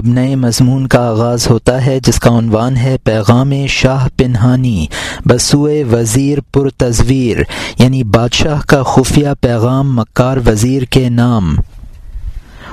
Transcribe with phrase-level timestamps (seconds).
[0.00, 4.86] اب نئے مضمون کا آغاز ہوتا ہے، جس کا عنوان ہے پیغام شاہ پنہانی،
[5.26, 7.36] بسوئے وزیر پر تصویر
[7.78, 11.56] یعنی بادشاہ کا خفیہ پیغام مکار وزیر کے نام۔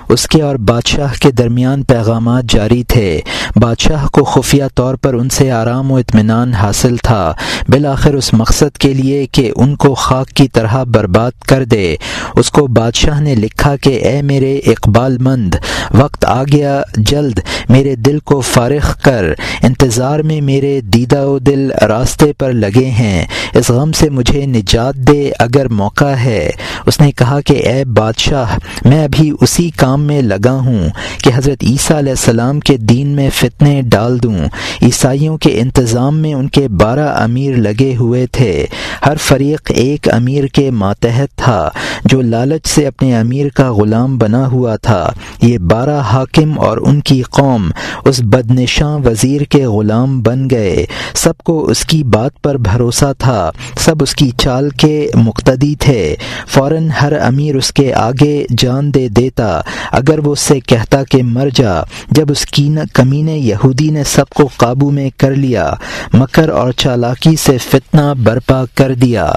[0.09, 3.21] اس کے اور بادشاہ کے درمیان پیغامات جاری تھے۔
[3.55, 7.33] بادشاہ کو خفیہ طور پر ان سے آرام و اطمینان حاصل تھا۔
[7.69, 11.95] بالآخر اس مقصد کے لیے کہ ان کو خاک کی طرح برباد کر دے۔
[12.35, 15.55] اس کو بادشاہ نے لکھا کہ، اے میرے اقبال مند،
[15.91, 17.39] وقت آ گیا، جلد
[17.69, 19.25] میرے دل کو فارغ کر۔
[19.63, 24.95] انتظار میں میرے دیدہ و دل راستے پر لگے ہیں۔ اس غم سے مجھے نجات
[24.95, 26.49] دے اگر موقع ہے۔
[26.85, 30.89] اس نے کہا کہ، اے بادشاہ، میں ابھی اسی کام کام میں لگا ہوں
[31.23, 34.37] کہ حضرت عیسیٰ علیہ السلام کے دین میں فتنے ڈال دوں۔
[34.81, 38.65] عیسائیوں کے انتظام میں ان کے بارہ امیر لگے ہوئے تھے۔
[39.05, 41.69] ہر فریق ایک امیر کے ماتحت تھا
[42.05, 45.09] جو لالچ سے اپنے امیر کا غلام بنا ہوا تھا۔
[45.41, 47.69] یہ بارہ حاکم اور ان کی قوم
[48.05, 53.51] اس بدنشاں وزیر کے غلام بن گئے۔ سب کو اس کی بات پر بھروسہ تھا۔
[53.77, 56.15] سب اس کی چال کے مقتدی تھے۔
[56.47, 61.23] فوراً ہر امیر اس کے آگے جان دے دیتا۔ اگر وہ اس سے کہتا کہ
[61.23, 65.73] مر جا، جب اس کی کمین یہودی نے سب کو قابو میں کر لیا،
[66.13, 69.31] مکر اور چالاکی سے فتنہ برپا کر دیا۔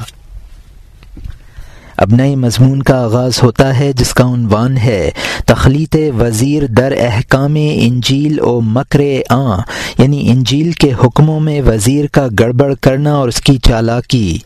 [1.96, 5.10] اب نئے مضمون کا آغاز ہوتا ہے، جس کا عنوان ہے،
[5.46, 9.58] تخلیط وزیر در احکام انجیل و مکر آ
[9.98, 14.38] یعنی انجیل کے حکموں میں وزیر کا گڑبڑ کرنا اور اس کی چالاکی۔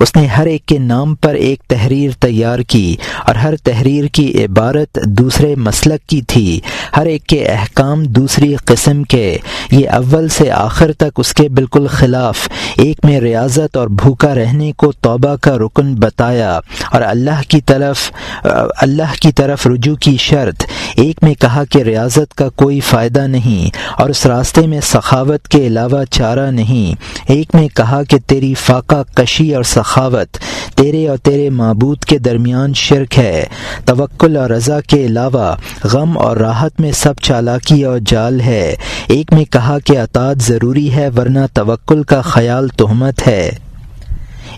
[0.00, 4.44] اس نے ہر ایک کے نام پر ایک تحریر تیار کی اور ہر تحریر کی
[4.44, 6.60] عبارت دوسرے مسلک کی تھی۔
[6.96, 9.38] ہر ایک کے احکام دوسری قسم کے۔
[9.70, 14.72] یہ اول سے آخر تک اس کے بالکل خلاف۔ ایک میں ریاضت اور بھوکا رہنے
[14.72, 16.58] کو توبہ کا رکن بتایا
[16.92, 18.12] اور اللہ کی طرف،
[18.80, 20.64] اللہ کی طرف رجوع کی شرط۔
[20.96, 25.66] ایک میں کہا کہ ریاضت کا کوئی فائدہ نہیں اور اس راستے میں سخاوت کے
[25.66, 26.94] علاوہ چارہ نہیں۔
[27.32, 30.38] ایک میں کہا کہ تیری فاقہ کشی اور سخاوت،
[30.76, 33.44] تیرے اور تیرے معبود کے درمیان شرک ہے۔
[33.84, 38.74] توکل اور رضا کے علاوہ غم اور راحت میں سب چالاکی اور جال ہے۔
[39.08, 43.50] ایک میں کہا کہ اطاعت ضروری ہے، ورنہ توکل کا خیال تہمت ہے۔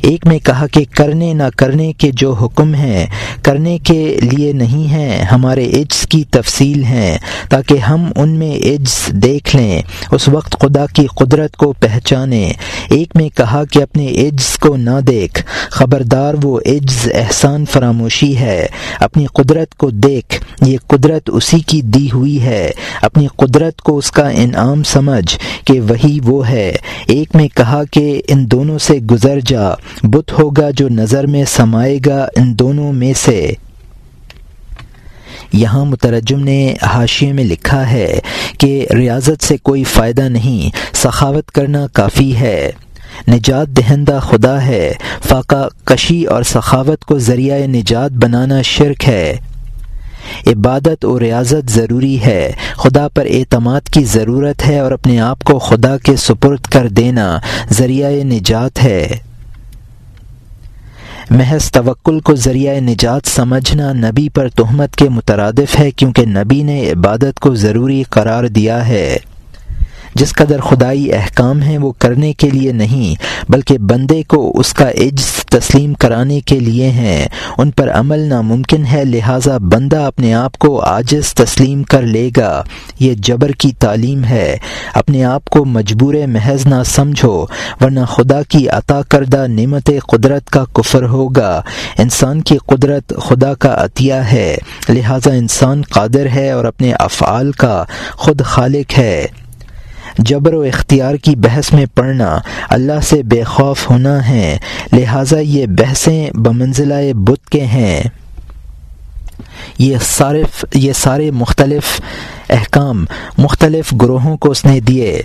[0.03, 3.07] ایک میں کہا کہ کرنے نہ کرنے کے جو حکم ہیں،
[3.43, 7.19] کرنے کے لیے نہیں ہیں، ہمارے عجز کی تفصیل ہیں،
[7.51, 12.53] تاکہ ہم ان میں عجز دیکھ لیں، اس وقت خدا کی قدرت کو پہچانیں۔
[12.91, 18.67] ایک میں کہا کہ اپنے عجز کو نہ دیکھ، خبردار وہ عجز احسان فراموشی ہے۔
[19.01, 22.71] اپنی قدرت کو دیکھ، یہ قدرت اسی کی دی ہوئی ہے۔
[23.03, 26.73] اپنی قدرت کو اس کا انعام سمجھ کہ وہی وہ ہے۔
[27.07, 29.71] ایک میں کہا کہ ان دونوں سے گزر جا
[30.03, 33.53] بت ہوگا جو نظر میں سمائے گا ان دونوں میں سے۔
[35.53, 38.19] یہاں مترجم نے حاشیے میں لکھا ہے
[38.59, 42.71] کہ ریاضت سے کوئی فائدہ نہیں، سخاوت کرنا کافی ہے۔
[43.29, 44.93] نجات دہندہ خدا ہے۔
[45.29, 49.37] فاقہ کشی اور سخاوت کو ذریعہ نجات بنانا شرک ہے۔
[50.47, 55.59] عبادت و ریاضت ضروری ہے۔ خدا پر اعتماد کی ضرورت ہے اور اپنے آپ کو
[55.59, 57.39] خدا کے سپرد کر دینا
[57.73, 59.09] ذریعہ نجات ہے۔
[61.31, 66.91] محض توکل کو ذریعہ نجات سمجھنا نبی پر تہمت کے مترادف ہے کیونکہ نبی نے
[66.91, 69.17] عبادت کو ضروری قرار دیا ہے۔
[70.15, 73.15] جس قدر خدائی احکام ہیں وہ کرنے کے لیے نہیں،
[73.53, 77.29] بلکہ بندے کو اس کا عجز تسلیم کرانے کے لیے ہیں۔
[77.59, 82.63] ان پر عمل ناممکن ہے، لہٰذا بندہ اپنے آپ کو عاجز تسلیم کر لے گا۔
[83.01, 84.57] یہ جبر کی تعلیم ہے۔
[84.95, 87.47] اپنے آپ کو مجبور محض نہ سمجھو،
[87.81, 91.63] ورنہ خدا کی عطا کردہ نعمت قدرت کا کفر ہوگا۔
[91.99, 94.57] انسان کی قدرت خدا کا عطیہ ہے،
[94.89, 99.27] لہٰذا انسان قادر ہے اور اپنے افعال کا خود خالق ہے۔
[100.19, 102.39] جبر و اختیار کی بحث میں پڑھنا
[102.69, 104.59] اللہ سے بے خوف ہونا ہے،
[104.93, 108.03] لہٰذا یہ بحثیں بمنزلہ بت کے ہیں۔
[109.79, 112.01] یہ صارف یہ سارے مختلف
[112.51, 113.05] احکام،
[113.39, 115.23] مختلف گروہوں کو اس نے دیے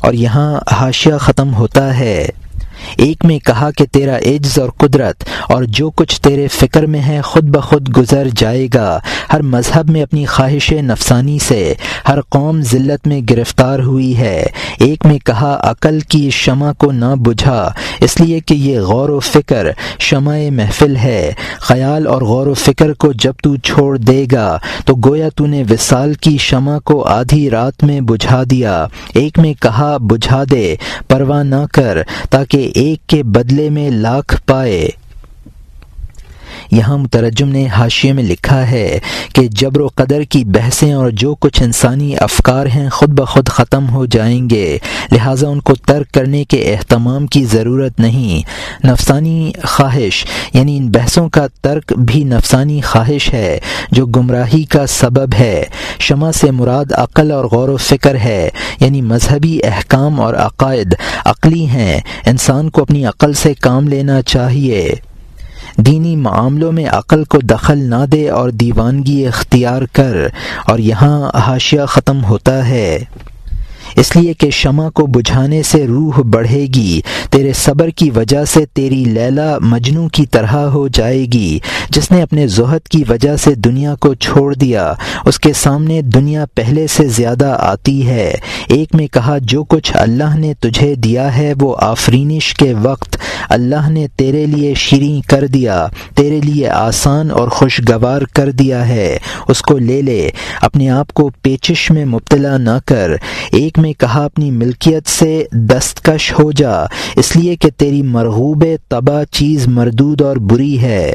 [0.00, 2.28] اور یہاں حاشیہ ختم ہوتا ہے۔
[2.96, 7.20] ایک میں کہا کہ تیرا عجز اور قدرت اور جو کچھ تیرے فکر میں ہے
[7.20, 9.00] خود بخود گزر جائے گا۔
[9.32, 11.74] ہر مذہب میں اپنی خواہش نفسانی سے،
[12.08, 14.46] ہر قوم ذلت میں گرفتار ہوئی ہے۔
[14.78, 19.20] ایک میں کہا، عقل کی شمع کو نہ بجھا، اس لیے کہ یہ غور و
[19.20, 19.66] فکر
[19.98, 24.94] شمع محفل ہے۔ خیال اور غور و فکر کو جب تو چھوڑ دے گا، تو
[24.94, 29.96] گویا تو نے وصال کی شمع کو آدھی رات میں بجھا دیا۔ ایک میں کہا،
[29.96, 30.76] بجھا دے،
[31.08, 31.98] پرواہ نہ کر،
[32.30, 34.88] تاکہ ایک کے بدلے میں لاکھ پائے۔
[36.70, 38.98] یہاں مترجم نے حاشیے میں لکھا ہے
[39.32, 43.88] کہ جبر و قدر کی بحثیں اور جو کچھ انسانی افکار ہیں خود بخود ختم
[43.90, 44.78] ہو جائیں گے،
[45.12, 48.42] لہٰذا ان کو ترک کرنے کے اہتمام کی ضرورت نہیں۔
[48.86, 53.58] نفسانی خواہش یعنی ان بحثوں کا ترک بھی نفسانی خواہش ہے،
[53.90, 55.64] جو گمراہی کا سبب ہے۔
[55.98, 58.48] شمع سے مراد عقل اور غور و فکر ہے
[58.80, 60.94] یعنی مذہبی احکام اور عقائد
[61.24, 64.94] عقلی ہیں۔ انسان کو اپنی عقل سے کام لینا چاہیے۔
[65.86, 70.16] دینی معاملوں میں عقل کو دخل نہ دے اور دیوانگی اختیار کر
[70.66, 72.98] اور یہاں حاشیہ ختم ہوتا ہے۔
[73.96, 77.00] اس لیے کہ شمع کو بجھانے سے روح بڑھے گی،
[77.30, 81.58] تیرے صبر کی وجہ سے تیری لیلا مجنو کی طرح ہو جائے گی۔
[81.90, 84.92] جس نے اپنے زہد کی وجہ سے دنیا کو چھوڑ دیا،
[85.26, 88.34] اس کے سامنے دنیا پہلے سے زیادہ آتی ہے۔
[88.68, 93.16] ایک میں کہا، جو کچھ اللہ نے تجھے دیا ہے، وہ آفرینش کے وقت
[93.48, 99.18] اللہ نے تیرے لیے شیریں کر دیا، تیرے لیے آسان اور خوشگوار کر دیا ہے۔
[99.48, 100.30] اس کو لے لے،
[100.62, 103.10] اپنے آپ کو پیچش میں مبتلا نہ کر۔
[103.52, 106.84] ایک میں کہا اپنی ملکیت سے دستکش ہو جا،
[107.16, 111.12] اس لیے کہ تیری مرغوب تباہ چیز مردود اور بری ہے۔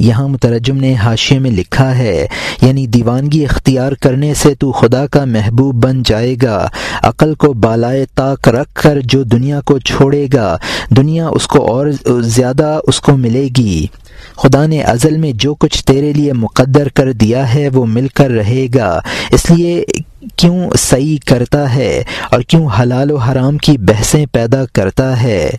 [0.00, 2.26] یہاں مترجم نے حاشے میں لکھا ہے
[2.62, 6.66] یعنی دیوانگی اختیار کرنے سے تو خدا کا محبوب بن جائے گا،
[7.02, 10.56] عقل کو بالائے طاق رکھ کر جو دنیا کو چھوڑے گا،
[10.90, 11.86] دنیا اس کو اور
[12.20, 13.86] زیادہ اس کو ملے گی۔
[14.36, 18.30] خدا نے ازل میں جو کچھ تیرے لیے مقدر کر دیا ہے وہ مل کر
[18.30, 18.98] رہے گا،
[19.32, 19.84] اس لیے
[20.36, 25.50] کیوں صحیح کرتا ہے اور کیوں حلال و حرام کی بحثیں پیدا کرتا ہے؟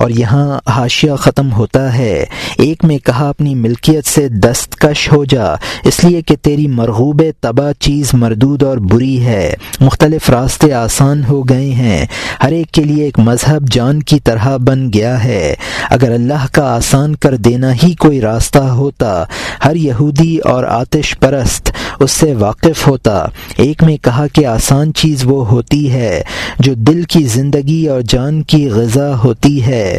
[0.00, 2.24] اور یہاں حاشیہ ختم ہوتا ہے۔
[2.58, 5.52] ایک میں کہا، اپنی ملکیت سے دستکش ہو جا،
[5.84, 11.42] اس لیے کہ تیری مرغوب تباہ چیز مردود اور بری ہے۔ مختلف راستے آسان ہو
[11.42, 12.06] گئے ہیں۔
[12.42, 15.54] ہر ایک کے لیے ایک مذہب جان کی طرح بن گیا ہے۔
[15.90, 19.24] اگر اللہ کا آسان کر دینا ہی کوئی راستہ ہوتا،
[19.64, 21.70] ہر یہودی اور آتش پرست
[22.00, 23.26] اس سے واقف ہوتا۔
[23.56, 26.22] ایک میں کہا کہ آسان چیز وہ ہوتی ہے
[26.58, 29.89] جو دل کی زندگی اور جان کی غذا ہوتی ہے۔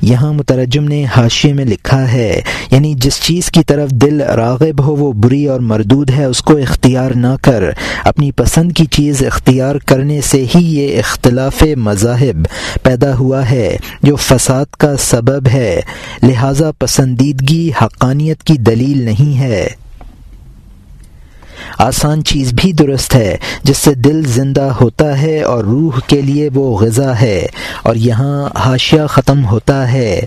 [0.00, 2.40] یہاں مترجم نے حاشے میں لکھا ہے
[2.70, 6.56] یعنی جس چیز کی طرف دل راغب ہو وہ بری اور مردود ہے، اس کو
[6.56, 7.64] اختیار نہ کر۔
[8.04, 12.46] اپنی پسند کی چیز اختیار کرنے سے ہی یہ اختلاف مذاہب
[12.82, 15.80] پیدا ہوا ہے، جو فساد کا سبب ہے۔
[16.22, 19.68] لہذا پسندیدگی حقانیت کی دلیل نہیں ہے۔
[21.78, 26.48] آسان چیز بھی درست ہے، جس سے دل زندہ ہوتا ہے اور روح کے لیے
[26.54, 27.46] وہ غذا ہے،
[27.82, 30.20] اور یہاں حاشیہ ختم ہوتا ہے۔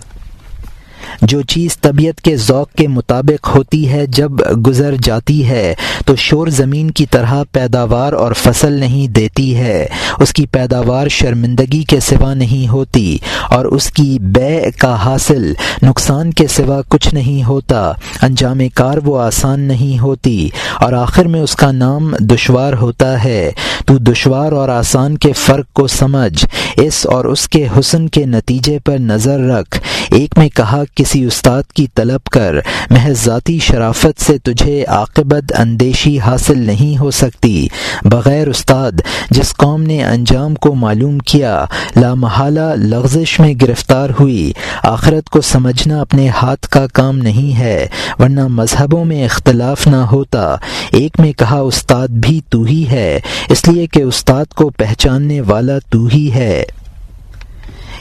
[1.22, 4.32] جو چیز طبیعت کے ذوق کے مطابق ہوتی ہے جب
[4.68, 5.74] گزر جاتی ہے،
[6.06, 9.86] تو شور زمین کی طرح پیداوار اور فصل نہیں دیتی ہے۔
[10.20, 13.18] اس کی پیداوار شرمندگی کے سوا نہیں ہوتی
[13.50, 19.20] اور اس کی بے کا حاصل نقصان کے سوا کچھ نہیں ہوتا۔ انجام کار وہ
[19.20, 20.50] آسان نہیں ہوتی
[20.80, 23.52] اور آخر میں اس کا نام دشوار ہوتا ہے۔
[23.86, 26.46] تو دشوار اور آسان کے فرق کو سمجھ،
[26.78, 29.80] اس اور اس کے حسن کے نتیجے پر نظر رکھ۔
[30.12, 32.56] ایک میں کہا کسی استاد کی طلب کر
[32.90, 37.68] محض ذاتی شرافت سے تجھے عاقبت اندیشی حاصل نہیں ہو سکتی۔
[38.04, 38.92] بغیر استاد،
[39.30, 41.66] جس قوم نے انجام کو معلوم کیا،
[41.96, 44.52] لامحالہ لغزش میں گرفتار ہوئی۔
[44.84, 47.88] آخرت کو سمجھنا اپنے ہاتھ کا کام نہیں ہے،
[48.20, 50.56] ورنہ مذہبوں میں اختلاف نہ ہوتا۔
[50.92, 55.80] ایک میں کہا، استاد بھی تو ہی ہے، اس لیے کہ استاد کو پہچاننے والا
[55.90, 56.64] تو ہی ہے۔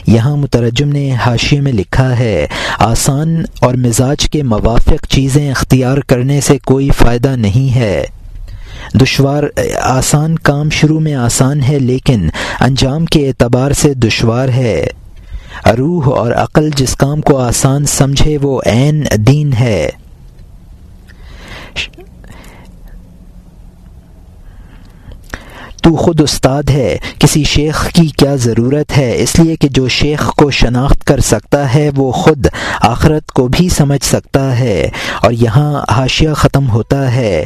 [0.07, 2.47] یہاں مترجم نے حاشی میں لکھا ہے،
[2.79, 8.05] آسان اور مزاج کے موافق چیزیں اختیار کرنے سے کوئی فائدہ نہیں ہے۔
[9.01, 9.43] دشوار،
[9.81, 14.87] آسان کام شروع میں آسان ہے لیکن انجام کے اعتبار سے دشوار ہے۔
[15.77, 19.89] روح اور عقل جس کام کو آسان سمجھے وہ عین دین ہے۔
[25.81, 30.33] تو خود استاد ہے، کسی شیخ کی کیا ضرورت ہے؟ اس لیے کہ جو شیخ
[30.35, 32.47] کو شناخت کر سکتا ہے، وہ خود
[32.81, 34.89] آخرت کو بھی سمجھ سکتا ہے۔
[35.23, 37.45] اور یہاں حاشیہ ختم ہوتا ہے۔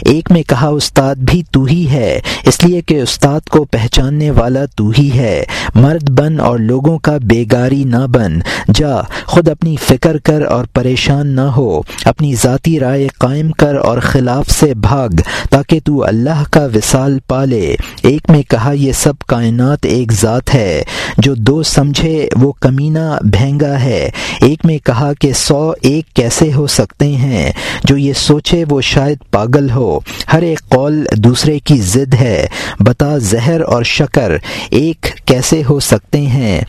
[0.00, 4.64] ایک میں کہا، استاد بھی تو ہی ہے، اس لیے کہ استاد کو پہچاننے والا
[4.76, 5.44] تو ہی ہے۔
[5.74, 8.38] مرد بن اور لوگوں کا بیگاری نہ بن۔
[8.74, 13.98] جا، خود اپنی فکر کر اور پریشان نہ ہو۔ اپنی ذاتی رائے قائم کر اور
[13.98, 15.08] خلاف سے بھاگ،
[15.50, 20.82] تاکہ تو اللہ کا وصال پالے۔ ایک میں کہا، یہ سب کائنات ایک ذات ہے۔
[21.18, 26.66] جو دو سمجھے، وہ کمینہ بھینگا ہے۔ ایک میں کہا کہ سو ایک کیسے ہو
[26.66, 27.52] سکتے ہیں۔
[27.84, 29.98] جو یہ سوچے، وہ شاید پاگل ہو۔
[30.32, 32.46] ہر ایک قول دوسرے کی ضد ہے۔
[32.80, 34.32] بتا زہر اور شکر
[34.70, 36.60] ایک کیسے ہو سکتے ہیں؟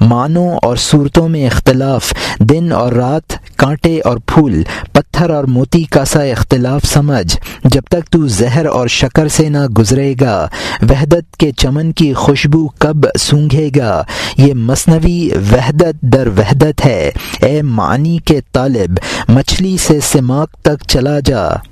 [0.00, 4.62] معنوں اور صورتوں میں اختلاف۔ دن اور رات، کانٹے اور پھول۔
[4.92, 9.66] پتھر اور موتی کا سا اختلاف سمجھ۔ جب تک تو زہر اور شکر سے نہ
[9.66, 10.48] گزرے گا،
[10.82, 14.04] وحدت کے چمن کی خوشبو کب سونگھے گا؟
[14.36, 17.10] یہ مصنوعی وحدت در وحدت ہے۔
[17.40, 18.98] اے معنی کے طالب،
[19.28, 21.71] مچھلی سے سماک تک چلا جا۔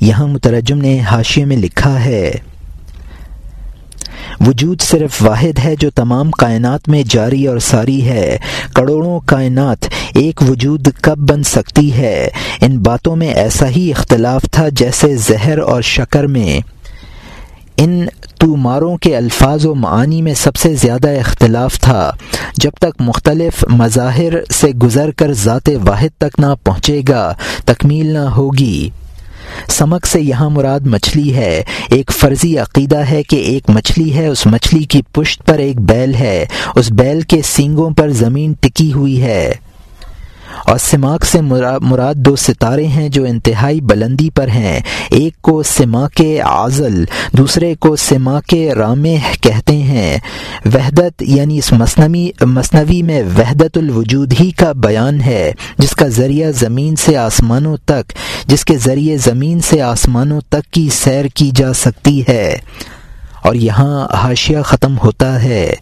[0.00, 2.30] یہاں مترجم نے حاشیے میں لکھا ہے،
[4.46, 8.36] وجود صرف واحد ہے جو تمام کائنات میں جاری اور ساری ہے۔
[8.74, 12.28] کروڑوں کائنات ایک وجود کب بن سکتی ہے؟
[12.60, 16.60] ان باتوں میں ایسا ہی اختلاف تھا جیسے زہر اور شکر میں۔
[17.76, 18.06] ان
[18.56, 22.10] ماروں کے الفاظ و معانی میں سب سے زیادہ اختلاف تھا۔
[22.56, 28.18] جب تک مختلف مظاہر سے گزر کر ذات واحد تک نہ پہنچے گا، تکمیل نہ
[28.18, 28.90] ہوگی۔
[29.68, 34.46] سمک سے یہاں مراد مچھلی ہے۔ ایک فرضی عقیدہ ہے کہ ایک مچھلی ہے، اس
[34.46, 39.22] مچھلی کی پشت پر ایک بیل ہے۔ اس بیل کے سینگوں پر زمین ٹکی ہوئی
[39.22, 39.52] ہے۔
[40.64, 41.40] اور سماک سے
[41.80, 44.80] مراد دو ستارے ہیں جو انتہائی بلندی پر ہیں۔
[45.10, 46.40] ایک کو سما کے
[47.32, 48.72] دوسرے کو سما کے
[49.40, 50.18] کہتے ہیں۔
[50.74, 56.50] وحدت یعنی اس مصنوعی مصنوعی میں وحدت الوجود ہی کا بیان ہے، جس کا ذریعہ
[56.50, 58.12] زمین سے آسمانوں تک،
[58.46, 62.56] جس کے ذریعے زمین سے آسمانوں تک کی سیر کی جا سکتی ہے۔
[63.42, 65.74] اور یہاں حاشیہ ختم ہوتا ہے۔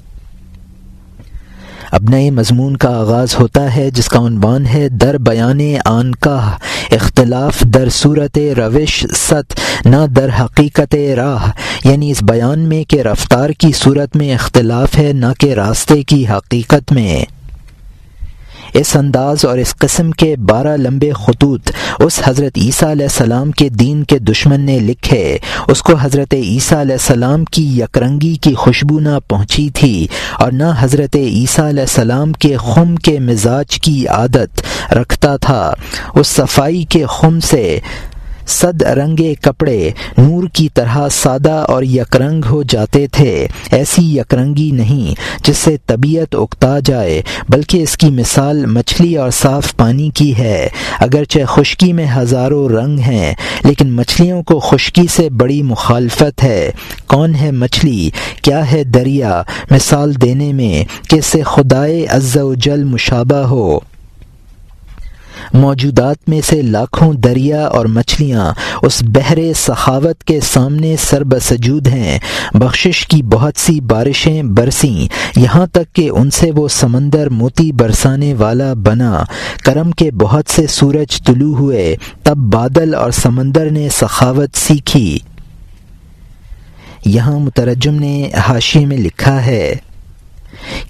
[1.90, 6.56] اب نئے مضمون کا آغاز ہوتا ہے، جس کا عنوان ہے در بیان آن کا
[6.90, 11.50] اختلاف در صورت روش ست، نہ در حقیقت راہ۔
[11.84, 16.26] یعنی اس بیان میں کہ رفتار کی صورت میں اختلاف ہے، نہ کہ راستے کی
[16.26, 17.37] حقیقت میں۔
[18.74, 23.68] اس انداز اور اس قسم کے بارہ لمبے خطوط اس حضرت عیسیٰ علیہ السلام کے
[23.68, 29.00] دین کے دشمن نے لکھے۔ اس کو حضرت عیسیٰ علیہ السلام کی یکرنگی کی خوشبو
[29.00, 30.06] نہ پہنچی تھی
[30.38, 35.72] اور نہ حضرت عیسیٰ علیہ السلام کے خم کے مزاج کی عادت رکھتا تھا۔
[36.14, 37.78] اس صفائی کے خم سے
[38.48, 45.14] صد رنگے کپڑے نور کی طرح سادہ اور یکرنگ ہو جاتے تھے۔ ایسی یکرنگی نہیں
[45.44, 50.68] جس سے طبیعت اکتا جائے، بلکہ اس کی مثال مچھلی اور صاف پانی کی ہے۔
[51.00, 56.70] اگرچہ خشکی میں ہزاروں رنگ ہیں، لیکن مچھلیوں کو خشکی سے بڑی مخالفت ہے۔
[57.06, 58.10] کون ہے مچھلی؟
[58.42, 63.78] کیا ہے دریا؟ مثال دینے میں کہ اس سے خدائے عز و جل مشابہ ہو۔
[65.54, 68.52] موجودات میں سے لاکھوں دریا اور مچھلیاں
[68.82, 72.18] اس بحر سخاوت کے سامنے سر بسجود ہیں۔
[72.54, 78.34] بخشش کی بہت سی بارشیں برسیں۔ یہاں تک کہ ان سے وہ سمندر موتی برسانے
[78.34, 79.24] والا بنا۔
[79.64, 85.18] کرم کے بہت سے سورج طلوع ہوئے۔ تب بادل اور سمندر نے سخاوت سیکھی۔
[87.04, 89.74] یہاں مترجم نے حاشی میں لکھا ہے۔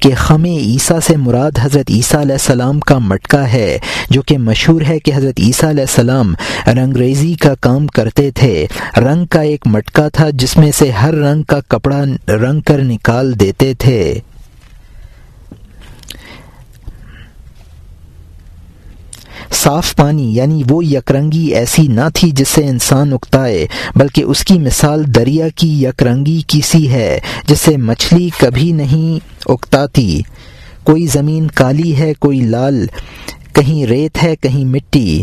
[0.01, 3.79] کہ خم عیسیٰ سے مراد حضرت عیسیٰ علیہ السلام کا مٹکا ہے،
[4.11, 6.35] جو کہ مشہور ہے کہ حضرت عیسیٰ علیہ السلام
[6.67, 11.43] رنگریزی کا کام کرتے تھے۔ رنگ کا ایک مٹکا تھا، جس میں سے ہر رنگ
[11.43, 14.21] کا کپڑا رنگ کر نکال دیتے تھے۔
[19.53, 24.59] صاف پانی یعنی وہ یکرنگی ایسی نہ تھی جس سے انسان اکتائے، بلکہ اس کی
[24.59, 30.21] مثال دریا کی یکرنگی کسی ہے، جس سے مچھلی کبھی نہیں اکتاتی۔
[30.85, 32.87] کوئی زمین کالی ہے، کوئی لال،
[33.53, 35.23] کہیں ریت ہے، کہیں مٹی۔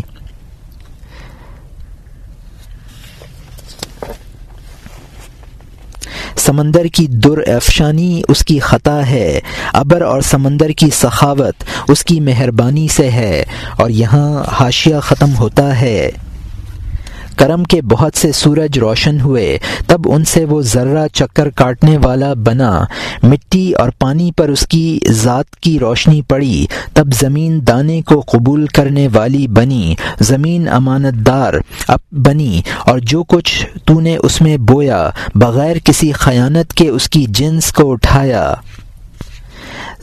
[6.46, 9.40] سمندر کی در افشانی اس کی خطا ہے،
[9.74, 13.44] ابر اور سمندر کی سخاوت اس کی مہربانی سے ہے،
[13.78, 16.10] اور یہاں حاشیہ ختم ہوتا ہے۔
[17.36, 22.34] کرم کے بہت سے سورج روشن ہوئے، تب ان سے وہ ذرہ چکر کاٹنے والا
[22.34, 22.86] بنا۔
[23.24, 28.66] مٹی اور پانی پر اس کی ذات کی روشنی پڑی، تب زمین دانے کو قبول
[28.66, 31.54] کرنے والی بنی، زمین امانت دار
[31.88, 37.10] اب بنی۔ اور جو کچھ تو نے اس میں بویا، بغیر کسی خیانت کے اس
[37.10, 38.54] کی جنس کو اٹھایا۔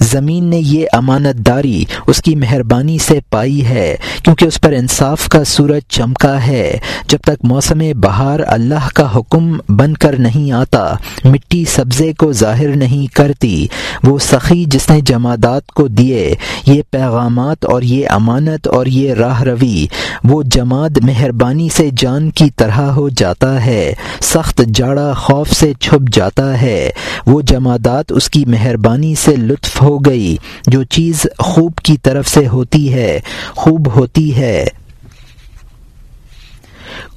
[0.00, 5.28] زمین نے یہ امانت داری اس کی مہربانی سے پائی ہے، کیونکہ اس پر انصاف
[5.28, 10.94] کا سورج چمکا ہے۔ جب تک موسم بہار اللہ کا حکم بن کر نہیں آتا،
[11.24, 13.66] مٹی سبزے کو ظاہر نہیں کرتی۔
[14.04, 16.34] وہ سخی جس نے جمادات کو دیے،
[16.66, 19.86] یہ پیغامات اور یہ امانت اور یہ راہ روی،
[20.24, 26.12] وہ جماد مہربانی سے جان کی طرح ہو جاتا ہے، سخت جاڑا خوف سے چھپ
[26.12, 26.90] جاتا ہے۔
[27.26, 32.48] وہ جمادات اس کی مہربانی سے لطف ہو گئی۔ جو چیز خوب کی طرف سے
[32.48, 34.64] ہوتی ہے، خوب ہوتی ہے۔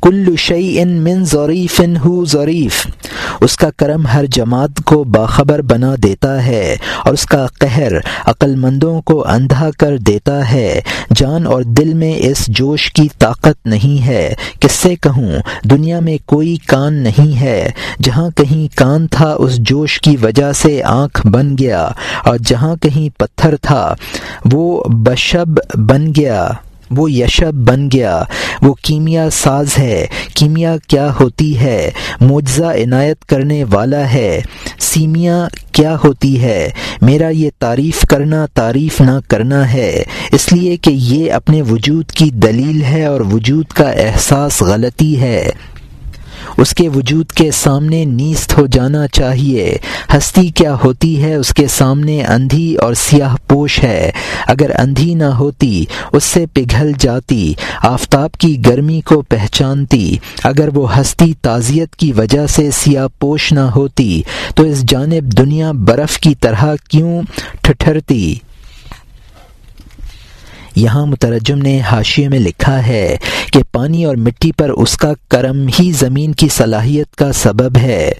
[0.02, 2.88] کل شعی ان من ظریف ہو ظریف۔
[3.42, 6.75] اس کا کرم ہر جماعت کو باخبر بنا دیتا ہے
[7.06, 7.92] اور اس کا قہر
[8.25, 10.82] عقل مندوں کو اندھا کر دیتا ہے۔
[11.15, 15.32] جان اور دل میں اس جوش کی طاقت نہیں ہے۔ کس سے کہوں؟
[15.63, 17.72] دنیا میں کوئی کان نہیں ہے۔
[18.04, 21.89] جہاں کہیں کان تھا، اس جوش کی وجہ سے آنکھ بن گیا۔
[22.25, 23.96] اور جہاں کہیں پتھر تھا،
[24.51, 26.50] وہ بشب بن گیا۔
[26.92, 28.24] وہ یشب بن گیا۔
[28.62, 34.42] وہ کیمیا ساز ہے۔ کیمیا کیا ہوتی ہے؟ معجزہ عنایت کرنے والا ہے۔
[34.80, 36.70] سیمیا کیا ہوتی ہے؟
[37.01, 42.30] میرا یہ تعریف کرنا تعریف نہ کرنا ہے۔ اس لیے کہ یہ اپنے وجود کی
[42.30, 45.50] دلیل ہے اور وجود کا احساس غلطی ہے۔
[46.58, 49.78] اس کے وجود کے سامنے نیست ہو جانا چاہیے۔
[50.18, 54.12] ہستی کیا ہوتی ہے اس کے سامنے اندھی اور سیاہ پوش ہے۔
[54.48, 61.00] اگر اندھی نہ ہوتی، اس سے پگھل جاتی، آفتاب کی گرمی کو پہچانتی۔ اگر وہ
[61.00, 64.22] ہستی تعزیت کی وجہ سے سیاہ پوش نہ ہوتی،
[64.56, 67.22] تو اس جانب دنیا برف کی طرح کیوں
[67.62, 68.36] ٹھٹھرتی؟
[70.75, 73.17] یہاں مترجم نے حاشیے میں لکھا ہے
[73.51, 78.12] کہ پانی اور مٹی پر اس کا کرم ہی زمین کی صلاحیت کا سبب ہے۔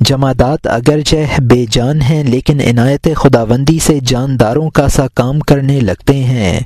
[0.00, 6.14] جمادات اگرچہ بے جان ہیں لیکن عنایت خداوندی سے جانداروں کا سا کام کرنے لگتے
[6.14, 6.60] ہیں۔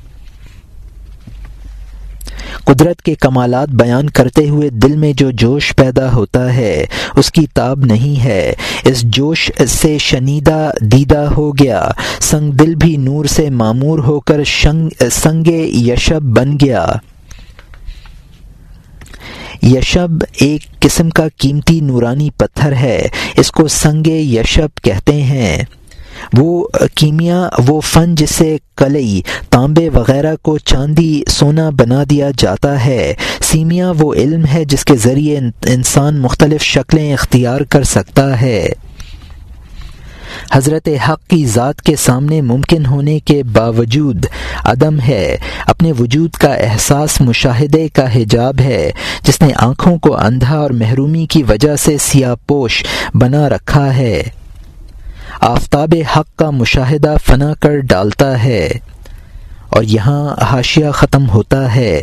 [2.65, 6.85] قدرت کے کمالات بیان کرتے ہوئے دل میں جو جوش پیدا ہوتا ہے،
[7.15, 12.97] اس کی تاب نہیں ہے۔ اس جوش سے شنیدہ دیدہ ہو گیا۔ سنگ دل بھی
[12.97, 14.43] نور سے معمور ہو کر
[15.11, 16.85] سنگ یشب بن گیا۔
[19.61, 25.63] یشب ایک قسم کا قیمتی نورانی پتھر ہے۔ اس کو سنگ یشب کہتے ہیں۔
[26.33, 33.13] وہ کیمیا، وہ فن جسے کلئی، تانبے وغیرہ کو چاندی سونا بنا دیا جاتا ہے۔
[33.41, 38.69] سیمیا وہ علم ہے جس کے ذریعے انسان مختلف شکلیں اختیار کر سکتا ہے۔
[40.51, 44.25] حضرت حق کی ذات کے سامنے ممکن ہونے کے باوجود
[44.63, 48.91] عدم ہے۔ اپنے وجود کا احساس مشاہدے کا حجاب ہے۔
[49.23, 54.23] جس نے آنکھوں کو اندھا اور محرومی کی وجہ سے سیاہ پوش بنا رکھا ہے۔
[55.41, 58.69] آفتاب حق کا مشاہدہ فنا کر ڈالتا ہے
[59.69, 62.01] اور یہاں حاشیہ ختم ہوتا ہے۔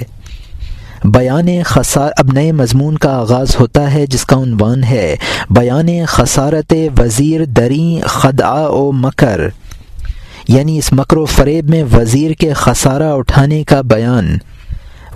[1.05, 5.17] بیان خسار اب نئے مضمون کا آغاز ہوتا ہے جس کا عنوان ہے،
[5.51, 9.41] بیان خسارت وزیر دری خدع و مکر۔
[10.49, 14.39] یعنی اس مکر و فریب میں وزیر کے خسارہ اٹھانے کا بیان۔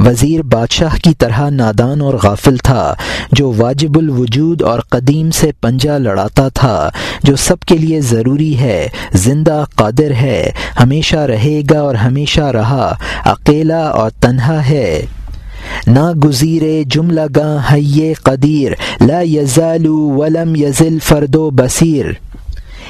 [0.00, 2.94] وزیر بادشاہ کی طرح نادان اور غافل تھا،
[3.32, 6.90] جو واجب الوجود اور قدیم سے پنجہ لڑاتا تھا،
[7.22, 12.94] جو سب کے لیے ضروری ہے، زندہ قادر ہے، ہمیشہ رہے گا اور ہمیشہ رہا،
[13.24, 15.06] اکیلا اور تنہا ہے۔
[15.87, 17.74] نہ گزیر جملہ گاہ
[18.22, 22.06] قدیر، لا یزالو ولم یزل فرد و بصیر۔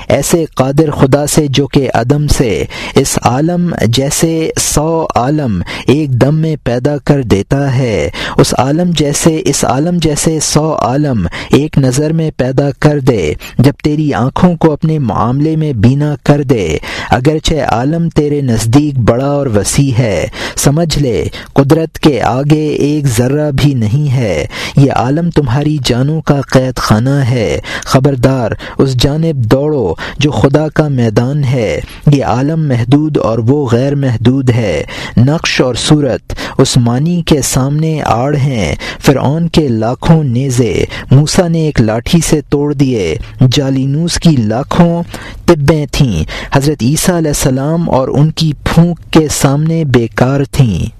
[0.08, 6.34] ایسے قادر خدا سے جو کہ عدم سے اس عالم جیسے سو عالم ایک دم
[6.34, 12.12] میں پیدا کر دیتا ہے۔ اس عالم جیسے، اس عالم جیسے سو عالم ایک نظر
[12.12, 16.78] میں پیدا کر دے۔ جب تیری آنکھوں کو اپنے معاملے میں بینا کر دے،
[17.10, 23.50] اگرچہ عالم تیرے نزدیک بڑا اور وسیع ہے، سمجھ لے، قدرت کے آگے ایک ذرہ
[23.50, 29.94] بھی نہیں ہے۔ یہ عالم تمہاری جانوں کا قید خانہ ہے۔ خبردار، اس جانب دوڑو۔
[30.18, 31.80] جو خدا کا میدان ہے،
[32.12, 34.82] یہ عالم محدود اور وہ غیر محدود ہے۔
[35.16, 41.60] نقش اور صورت اس معنی کے سامنے آڑ ہیں، فرعون کے لاکھوں نیزے۔ موسا نے
[41.60, 43.16] ایک لاٹھی سے توڑ دیے۔
[43.52, 45.02] جالینوس کی لاکھوں
[45.46, 50.97] طبیں تھیں۔ حضرت عیسیٰ علیہ السلام اور ان کی پھونک کے سامنے بیکار تھیں۔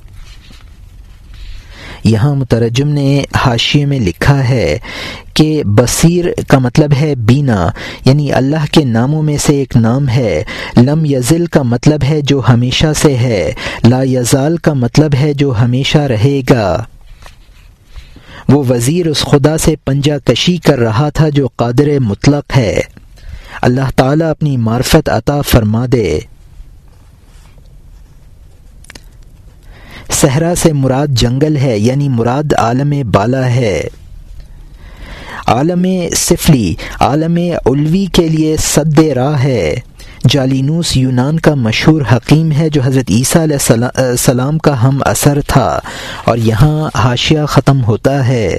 [2.05, 4.79] یہاں مترجم نے حاشیے میں لکھا ہے
[5.35, 7.71] کہ بصیر کا مطلب ہے بینا
[8.05, 10.45] یعنی اللہ کے ناموں میں سے ایک نام ہے۔
[10.77, 13.53] لم یزل کا مطلب ہے جو ہمیشہ سے ہے۔
[13.85, 16.85] لا یزال کا مطلب ہے جو ہمیشہ رہے گا۔
[18.49, 22.81] وہ وزیر اس خدا سے پنجہ کشی کر رہا تھا جو قادر مطلق ہے۔
[23.63, 26.19] اللہ تعالیٰ اپنی معرفت عطا فرما دے۔
[30.21, 33.83] صحرا سے مراد جنگل ہے یعنی مراد عالم بالا ہے۔
[35.47, 39.75] عالم صفلی عالم علوی کے لیے صد راہ ہے۔
[40.29, 45.81] جالینوس یونان کا مشہور حکیم ہے، جو حضرت عیسیٰ علیہ السلام کا ہم اثر تھا۔
[46.25, 48.59] اور یہاں حاشیہ ختم ہوتا ہے۔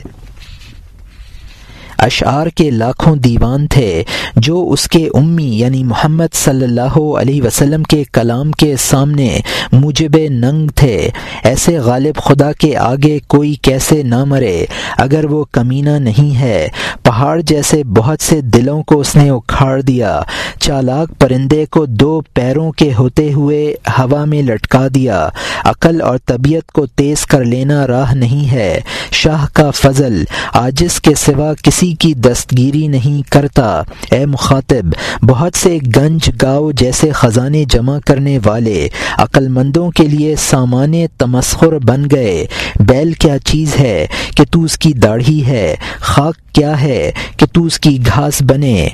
[1.99, 4.03] اشعار کے لاکھوں دیوان تھے
[4.35, 9.39] جو اس کے امی یعنی محمد صلی اللہ علیہ وسلم کے کلام کے سامنے
[9.71, 11.09] مجب ننگ تھے۔
[11.43, 14.65] ایسے غالب خدا کے آگے کوئی کیسے نہ مرے؟
[14.97, 16.67] اگر وہ کمینہ نہیں ہے،
[17.03, 20.19] پہاڑ جیسے بہت سے دلوں کو اس نے اکھاڑ دیا،
[20.59, 25.29] چالاک پرندے کو دو پیروں کے ہوتے ہوئے ہوا میں لٹکا دیا۔
[25.65, 28.79] عقل اور طبیعت کو تیز کر لینا راہ نہیں ہے۔
[29.11, 35.77] شاہ کا فضل آجز کے سوا کسی کی دستگیری نہیں کرتا۔ اے مخاطب، بہت سے
[35.95, 42.45] گنج گاؤ جیسے خزانے جمع کرنے والے عقل مندوں کے لیے سامان تمسخر بن گئے۔
[42.79, 47.63] بیل کیا چیز ہے کہ تو اس کی داڑھی ہے؟ خاک کیا ہے کہ تو
[47.63, 48.89] اس کی گھاس بنے؟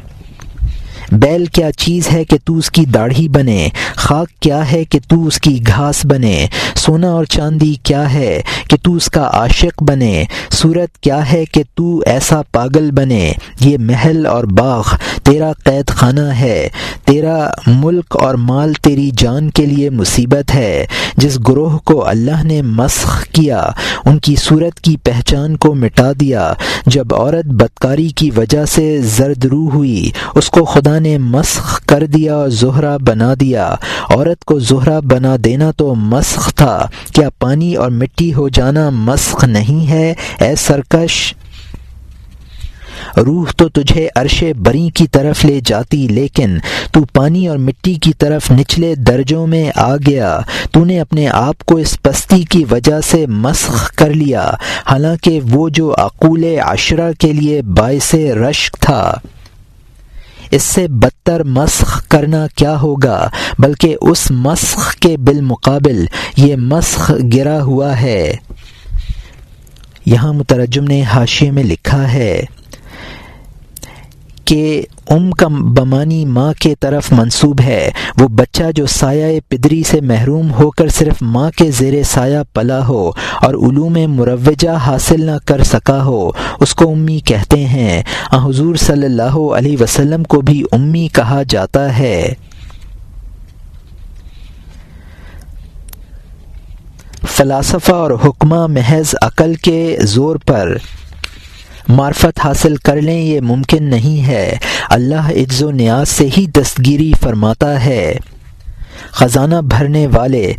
[1.11, 5.27] بیل کیا چیز ہے کہ تو اس کی داڑھی بنے؟ خاک کیا ہے کہ تو
[5.27, 10.23] اس کی گھاس بنے؟ سونا اور چاندی کیا ہے کہ تو اس کا عاشق بنے؟
[10.51, 14.83] صورت کیا ہے کہ تو ایسا پاگل بنے؟ یہ محل اور باغ،
[15.23, 16.67] تیرا قید خانہ ہے،
[17.05, 20.85] تیرا ملک اور مال تیری جان کے لیے مصیبت ہے۔
[21.17, 23.69] جس گروہ کو اللہ نے مسخ کیا،
[24.05, 26.53] ان کی صورت کی پہچان کو مٹا دیا۔
[26.85, 32.05] جب عورت بدکاری کی وجہ سے زرد روح ہوئی، اس کو خدا نے مسخ کر
[32.05, 33.75] دیا، زہرہ بنا دیا۔
[34.09, 39.43] عورت کو زہرہ بنا دینا تو مسخ تھا۔ کیا پانی اور مٹی ہو جانا مسخ
[39.43, 41.33] نہیں ہے؟ اے سرکش،
[43.17, 46.57] روح تو تجھے عرش بری کی طرف لے جاتی، لیکن
[46.91, 50.39] تو پانی اور مٹی کی طرف نچلے درجوں میں آ گیا۔
[50.71, 54.51] تو نے اپنے آپ کو اس پستی کی وجہ سے مسخ کر لیا۔
[54.91, 59.17] حالانکہ وہ جو عقول عشرہ کے لیے باعث رشک تھا۔
[60.51, 63.29] اس سے بدتر مسخ کرنا کیا ہوگا؟
[63.59, 66.05] بلکہ اس مسخ کے بالمقابل
[66.37, 68.35] یہ مسخ گرا ہوا ہے۔
[70.05, 72.41] یہاں مترجم نے حاشیے میں لکھا ہے۔
[74.45, 80.01] کہ ام کا بمانی ماں کے طرف منصوب ہے۔ وہ بچہ جو سایہ پدری سے
[80.01, 83.09] محروم ہو کر صرف ماں کے زیر سایہ پلا ہو
[83.41, 88.03] اور علوم مروجہ حاصل نہ کر سکا ہو، اس کو امی کہتے ہیں۔
[88.33, 92.33] حضور صلی اللہ علیہ وسلم کو بھی امی کہا جاتا ہے۔
[97.27, 100.77] فلاسفہ اور حکمہ محض عقل کے زور پر۔
[101.87, 104.57] معرفت حاصل کر لیں، یہ ممکن نہیں ہے۔
[104.89, 108.15] اللہ عز و نیاز سے ہی دستگیری فرماتا ہے۔
[109.11, 110.53] خزانہ بھرنے والے۔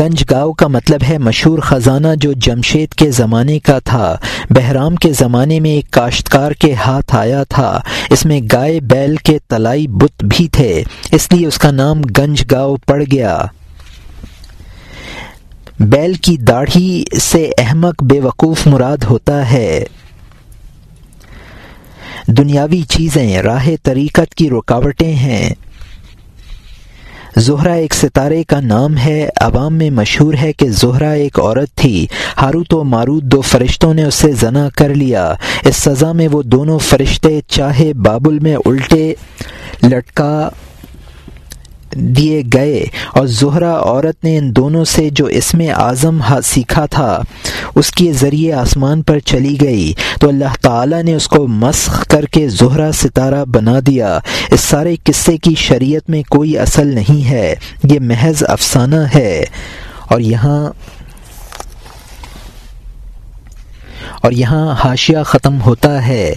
[0.00, 4.16] گنج گاؤں کا مطلب ہے مشہور خزانہ جو جمشید کے زمانے کا تھا۔
[4.50, 9.38] بہرام کے زمانے میں ایک کاشتکار کے ہاتھ آیا تھا۔ اس میں گائے بیل کے
[9.48, 13.42] تلائی بت بھی تھے۔ اس لیے اس کا نام گنج گاؤں پڑ گیا۔
[15.80, 19.84] بیل کی داڑھی سے احمق بے وقوف مراد ہوتا ہے۔
[22.26, 25.54] دنیاوی چیزیں، راہ طریقت کی رکاوٹیں ہیں۔
[27.36, 32.06] زہرہ ایک ستارے کا نام ہے۔ عوام میں مشہور ہے کہ زہرہ ایک عورت تھی۔
[32.42, 35.34] ہاروت و ماروت دو فرشتوں نے اسے زنا کر لیا۔
[35.64, 39.14] اس سزا میں وہ دونوں فرشتے چاہے بابل میں الٹے،
[39.82, 40.48] لٹکا
[41.94, 47.20] دیے گئے اور زہرہ عورت نے ان دونوں سے جو اس میں اعظم سیکھا تھا،
[47.74, 52.24] اس کے ذریعے آسمان پر چلی گئی۔ تو اللہ تعالی نے اس کو مسخ کر
[52.24, 54.18] کے زہرہ ستارہ بنا دیا۔
[54.50, 57.54] اس سارے قصے کی شریعت میں کوئی اصل نہیں ہے۔
[57.84, 59.44] یہ محض افسانہ ہے۔
[60.08, 60.70] اور یہاں
[64.22, 66.34] اور یہاں حاشیہ ختم ہوتا ہے۔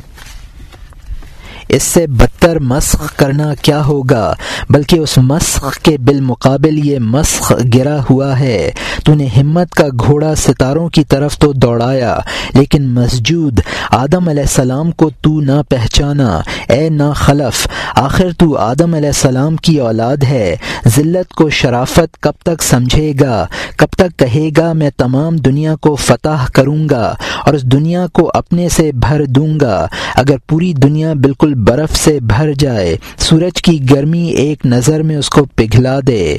[1.70, 4.34] اس سے بدتر مسخ کرنا کیا ہوگا؟
[4.70, 8.72] بلکہ اس مسخ کے بالمقابل یہ مسخ گرا ہوا ہے۔
[9.04, 12.20] تو نے ہمت کا گھوڑا ستاروں کی طرف تو دوڑایا،
[12.54, 13.60] لیکن مسجود
[13.92, 19.56] آدم علیہ السلام کو تو نہ پہچانا۔ اے نا خلف، آخر تو آدم علیہ السلام
[19.56, 20.56] کی اولاد ہے۔
[20.88, 23.46] ذلت کو شرافت کب تک سمجھے گا؟
[23.78, 28.32] کب تک کہے گا، میں تمام دنیا کو فتح کروں گا اور اس دنیا کو
[28.34, 33.90] اپنے سے بھر دوں گا۔ اگر پوری دنیا بالکل برف سے بھر جائے سورج کی
[33.90, 36.38] گرمی ایک نظر میں اس کو پگھلا دے۔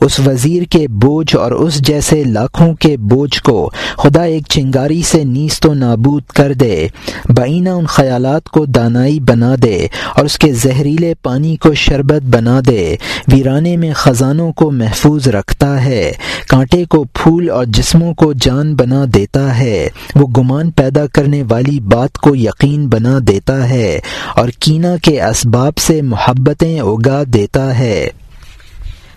[0.00, 5.24] اس وزیر کے بوجھ اور اس جیسے لاکھوں کے بوجھ کو خدا ایک چنگاری سے
[5.24, 6.88] نیست و نابود کر دے۔
[7.28, 9.86] بعینہ ان خیالات کو دانائی بنا دے
[10.16, 12.96] اور اس کے زہریلے پانی کو شربت بنا دے۔
[13.32, 16.12] ویرانے میں خزانوں کو محفوظ رکھتا ہے۔
[16.48, 21.80] کانٹے کو پھول اور جسموں کو جان بنا دیتا ہے۔ وہ گمان پیدا کرنے والی
[21.80, 23.98] بات کو یقین بنا دیتا ہے
[24.36, 28.08] اور کینا کے اسباب سے محبتیں اگا دیتا ہے۔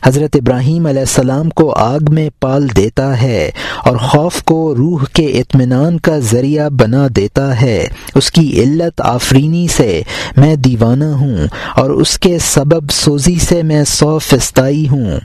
[0.05, 3.51] حضرت ابراہیم علیہ السلام کو آگ میں پال دیتا ہے
[3.85, 9.67] اور خوف کو روح کے اطمینان کا ذریعہ بنا دیتا ہے۔ اس کی علت آفرینی
[9.67, 10.01] سے
[10.37, 11.37] میں دیوانہ ہوں
[11.75, 15.19] اور اس کے سبب سوزی سے میں سو فستائی ہوں۔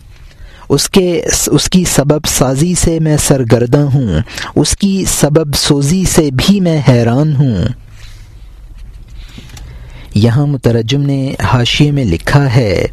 [0.68, 4.18] اس کے اس کی سبب سازی سے میں سرگردہ ہوں۔
[4.54, 7.56] اس کی سبب سوزی سے بھی میں حیران ہوں۔
[10.14, 12.86] یہاں مترجم نے حاشیے میں لکھا ہے۔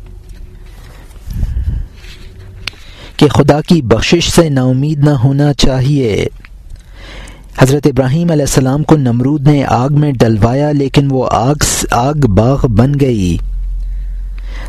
[3.25, 6.27] کہ خدا کی بخشش سے نا امید نہ ہونا چاہیے۔
[7.57, 11.55] حضرت ابراہیم علیہ السلام کو نمرود نے آگ میں ڈلوایا، لیکن وہ آگ
[11.91, 13.37] آگ باغ بن گئی۔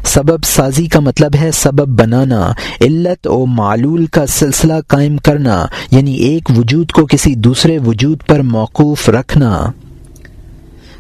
[0.05, 6.15] سبب سازی کا مطلب ہے سبب بنانا، علت و معلول کا سلسلہ قائم کرنا یعنی
[6.15, 9.73] ایک وجود کو کسی دوسرے وجود پر موقوف رکھنا۔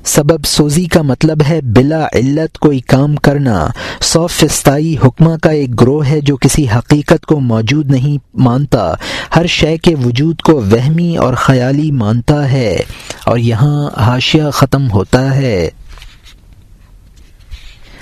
[0.06, 3.66] سبب سوزی کا مطلب ہے بلا علت کوئی کام کرنا۔
[4.00, 8.94] سو فستائی حکمہ کا ایک گروہ ہے جو کسی حقیقت کو موجود نہیں مانتا۔
[9.36, 12.78] ہر شے کے وجود کو وہمی اور خیالی مانتا ہے۔
[13.26, 15.70] اور یہاں حاشیہ ختم ہوتا ہے۔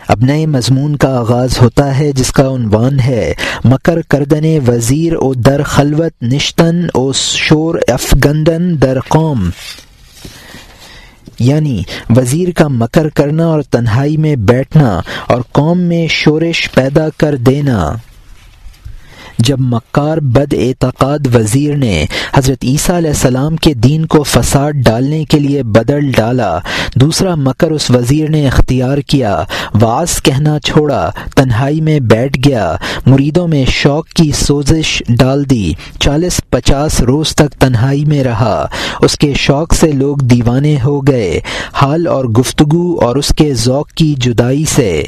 [0.08, 5.34] اب نئے مضمون کا آغاز ہوتا ہے جس کا عنوان ہے، مکر کردن وزیر او
[5.34, 9.50] در خلوت نشتن، او شور افگندن در قوم۔
[11.38, 11.82] یعنی
[12.16, 17.94] وزیر کا مکر کرنا اور تنہائی میں بیٹھنا اور قوم میں شورش پیدا کر دینا۔
[19.38, 25.24] جب مکار بد اعتقاد وزیر نے حضرت عیسیٰ علیہ السلام کے دین کو فساد ڈالنے
[25.24, 26.58] کے لیے بدل ڈالا،
[26.94, 29.42] دوسرا مکر اس وزیر نے اختیار کیا،
[29.80, 36.40] واس کہنا چھوڑا، تنہائی میں بیٹھ گیا، مریدوں میں شوق کی سوزش ڈال دی، چالیس
[36.50, 38.66] پچاس روز تک تنہائی میں رہا،
[39.00, 41.40] اس کے شوق سے لوگ دیوانے ہو گئے،
[41.72, 45.02] حال اور گفتگو اور اس کے ذوق کی جدائی سے۔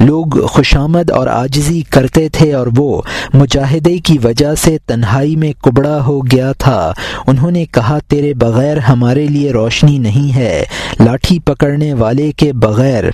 [0.00, 3.02] لوگ خوشامد اور آجزی کرتے تھے اور وہ
[3.34, 6.92] مجاہدے کی وجہ سے تنہائی میں کبڑا ہو گیا تھا۔
[7.26, 10.64] انہوں نے کہا، تیرے بغیر ہمارے لیے روشنی نہیں ہے۔
[11.00, 13.04] لاٹھی پکڑنے والے کے بغیر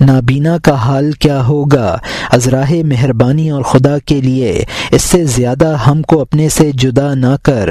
[0.00, 1.98] نابینا کا حال کیا ہوگا؟
[2.32, 7.36] ازراہ مہربانی اور خدا کے لیے، اس سے زیادہ ہم کو اپنے سے جدا نہ
[7.42, 7.70] کر۔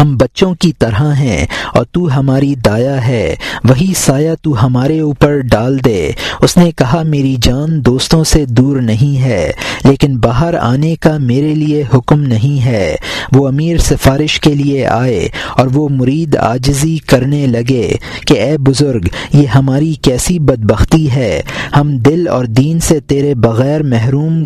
[0.00, 3.34] ہم بچوں کی طرح ہیں اور تو ہماری دایا ہے،
[3.64, 8.80] وہی سایہ تو ہمارے اوپر ڈال دے۔ اس نے کہا، میری جان دوستوں سے دور
[8.80, 9.52] نہیں ہے،
[9.84, 12.96] لیکن باہر آنے کا میرے لیے حکم نہیں ہے۔
[13.32, 17.92] وہ امیر سفارش کے لیے آئے اور وہ مرید آجزی کرنے لگے
[18.26, 21.40] کہ، اے بزرگ، یہ ہماری کیسی بدبختی ہے؟
[21.76, 24.42] ہم دل اور دین سے تیرے بغیر محروم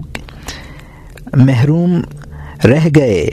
[1.33, 2.01] محروم
[2.65, 3.31] رہ گئے۔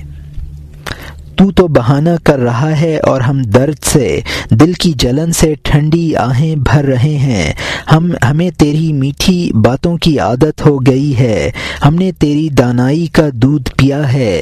[1.40, 4.20] تو تو بہانہ کر رہا ہے اور ہم درد سے،
[4.52, 7.54] دل کی جلن سے ٹھنڈی آہیں بھر رہے ہیں۔
[7.92, 11.52] ہم، ہمیں تیری میٹھی باتوں کی عادت ہو گئی ہے۔
[11.86, 14.42] ہم نے تیری دانائی کا دودھ پیا ہے۔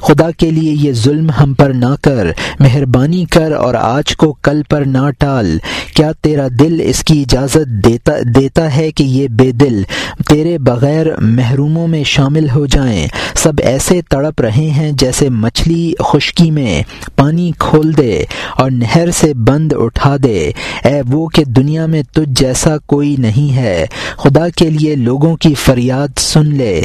[0.00, 2.26] خدا کے لیے یہ ظلم ہم پر نہ کر،
[2.60, 5.58] مہربانی کر اور آج کو کل پر نہ ٹال۔
[5.96, 9.82] کیا تیرا دل اس کی اجازت دیتا دیتا ہے کہ یہ بے دل،
[10.28, 16.50] تیرے بغیر محروموں میں شامل ہو جائیں۔ سب ایسے تڑپ رہے ہیں جیسے مچھلی خشکی
[16.50, 16.82] میں
[17.16, 18.24] پانی کھول دے
[18.56, 20.50] اور نہر سے بند اٹھا دے۔
[20.84, 25.54] اے وہ کہ دنیا میں تجھ جیسا کوئی نہیں ہے۔ خدا کے لیے لوگوں کی
[25.54, 26.82] فریاد سن لے۔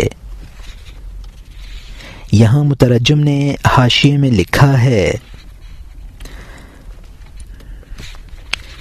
[2.32, 5.12] یہاں مترجم نے حاشیے میں لکھا ہے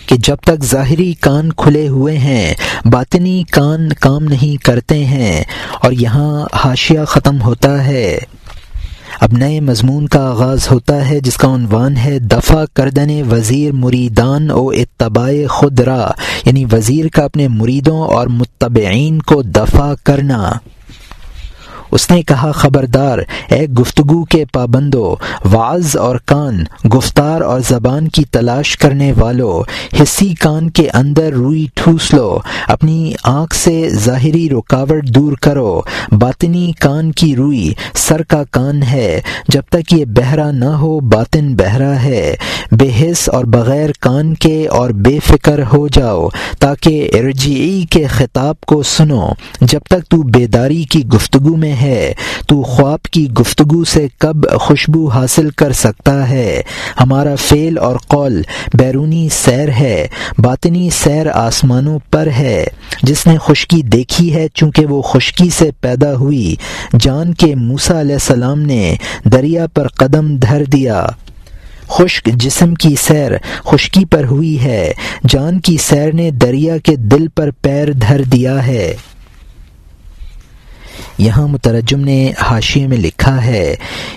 [0.07, 2.55] کہ جب تک ظاہری کان کھلے ہوئے ہیں،
[2.85, 5.45] باطنی کان کام نہیں کرتے ہیں
[5.83, 8.19] اور یہاں حاشیہ ختم ہوتا ہے۔
[9.21, 14.51] اب نئے مضمون کا آغاز ہوتا ہے، جس کا عنوان ہے دفع کردن وزیر مریدان
[14.51, 16.11] او اتباع خود را
[16.45, 20.53] یعنی وزیر کا اپنے مریدوں اور متبعین کو دفع کرنا۔
[21.97, 26.63] اس نے کہا، خبردار، اے گفتگو کے پابندو واز اور کان،
[26.95, 29.51] گفتار اور زبان کی تلاش کرنے والو
[30.01, 35.81] حصی کان کے اندر روئی ٹھوس لو اپنی آنکھ سے ظاہری رکاوٹ دور کرو،
[36.13, 41.55] باطنی کان کی روئی سر کا کان ہے، جب تک یہ بہرا نہ ہو، باطن
[41.57, 42.35] بہرا ہے،
[42.73, 46.29] بے حص اور بغیر کان کے اور بے فکر ہو جاؤ،
[46.59, 49.27] تاکہ ارجعی کے خطاب کو سنو،
[49.61, 52.13] جب تک تو بیداری کی گفتگو میں ہے ہے۔
[52.49, 56.63] تو خواب کی گفتگو سے کب خوشبو حاصل کر سکتا ہے؟
[57.01, 58.43] ہمارا فعل اور قول
[58.75, 60.07] بیرونی سیر ہے،
[60.39, 62.65] باطنی سیر آسمانوں پر ہے۔
[63.03, 66.55] جس نے خشکی دیکھی ہے چونکہ وہ خشکی سے پیدا ہوئی۔
[67.01, 71.07] جان کے موسا علیہ السلام نے دریا پر قدم دھر دیا۔
[71.89, 73.33] خشک جسم کی سیر
[73.65, 74.93] خشکی پر ہوئی ہے۔
[75.29, 78.97] جان کی سیر نے دریا کے دل پر پیر دھر دیا ہے۔
[81.19, 83.77] یہاں مترجم نے حاشیے میں لکھا ہے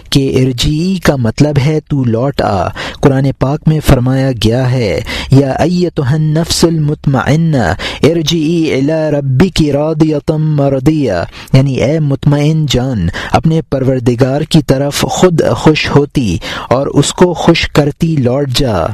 [0.09, 2.67] کہ ارجی کا مطلب ہے تو لوٹ آ۔
[3.01, 7.55] قرآن پاک میں فرمایا گیا ہے، یا ایتہن نفس المطمئن
[8.03, 11.13] ارجی الا ربی کی رادیتم مردیہ
[11.53, 16.37] یعنی اے مطمئن جان، اپنے پروردگار کی طرف خود خوش ہوتی
[16.69, 18.85] اور اس کو خوش کرتی لوٹ جا۔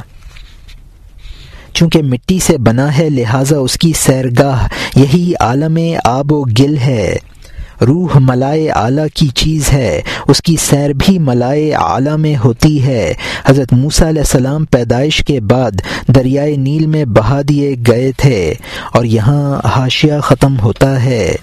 [1.74, 7.16] چونکہ مٹی سے بنا ہے، لہٰذا اس کی سیرگاہ یہی عالم آب و گل ہے۔
[7.88, 13.14] روح ملائے اعلیٰ کی چیز ہے، اس کی سیر بھی ملائے اعلیٰ میں ہوتی ہے۔
[13.46, 15.72] حضرت موسیٰ علیہ السلام پیدائش کے بعد
[16.08, 18.54] دریائے نیل میں بہا دیے گئے تھے
[18.94, 21.36] اور یہاں حاشیہ ختم ہوتا ہے۔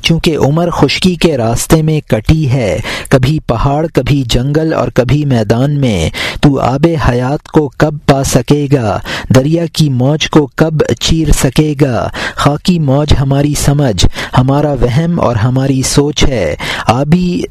[0.00, 5.80] چونکہ عمر خشکی کے راستے میں کٹی ہے۔ کبھی پہاڑ، کبھی جنگل اور کبھی میدان
[5.80, 9.00] میں۔ تو آب حیات کو کب پا سکے گا؟
[9.34, 14.06] دریا کی موج کو کب چیر سکے گا؟ خاکی موج ہماری سمجھ،
[14.38, 16.54] ہمارا وہم اور ہماری سوچ ہے۔
[16.86, 17.42] آبی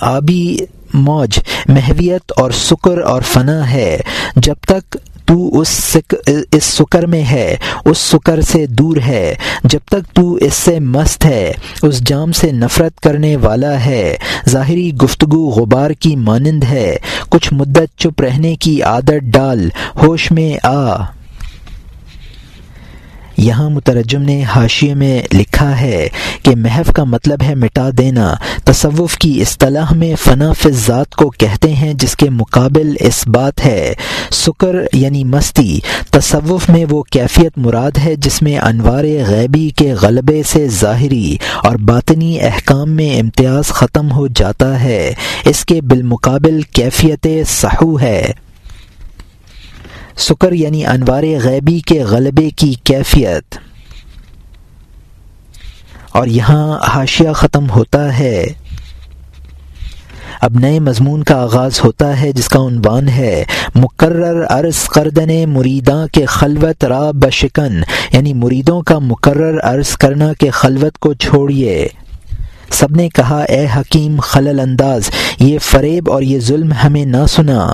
[0.00, 0.56] آبی
[0.96, 3.98] موج، محویت اور سکر اور فنا ہے۔
[4.36, 6.14] جب تک تو اس سک،
[6.52, 11.24] اس سکر میں ہے، اس سکر سے دور ہے۔ جب تک تو اس سے مست
[11.24, 14.16] ہے، اس جام سے نفرت کرنے والا ہے۔
[14.48, 16.96] ظاہری گفتگو غبار کی مانند ہے۔
[17.28, 19.68] کچھ مدت چپ رہنے کی عادت ڈال،
[20.02, 21.15] ہوش میں آ۔
[23.36, 26.08] یہاں مترجم نے حاشیے میں لکھا ہے
[26.42, 31.72] کہ محف کا مطلب ہے مٹا دینا، تصوف کی اصطلاح میں فنا ذات کو کہتے
[31.74, 33.94] ہیں جس کے مقابل اس بات ہے۔
[34.30, 35.78] سکر یعنی مستی،
[36.10, 41.76] تصوف میں وہ کیفیت مراد ہے جس میں انوار غیبی کے غلبے سے ظاہری اور
[41.76, 45.12] باطنی احکام میں امتیاز ختم ہو جاتا ہے۔
[45.44, 48.32] اس کے بالمقابل کیفیت سہو ہے۔
[50.16, 53.58] سکر یعنی انوار غیبی کے غلبے کی کیفیت۔
[56.12, 58.46] اور یہاں حاشیہ ختم ہوتا ہے۔
[60.40, 66.06] اب نئے مضمون کا آغاز ہوتا ہے جس کا عنوان ہے، مقرر عرض کردن مریداں
[66.06, 67.80] کے خلوت را بشکن
[68.12, 71.88] یعنی مریدوں کا مقرر عرض کرنا کے خلوت کو چھوڑیے۔
[72.70, 77.72] سب نے کہا، اے حکیم خلل انداز، یہ فریب اور یہ ظلم ہمیں نہ سنا۔